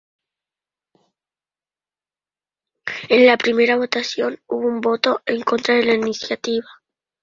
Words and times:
En 3.09 3.23
la 3.27 3.37
primera 3.37 3.75
votación, 3.77 4.39
hubo 4.47 4.67
un 4.67 4.81
voto 4.81 5.21
en 5.27 5.43
contra 5.43 5.75
de 5.75 5.85
la 5.85 5.93
iniciativa. 5.93 6.65